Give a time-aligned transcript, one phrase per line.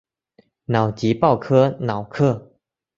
[0.65, 2.53] 瑙吉鲍科瑙克。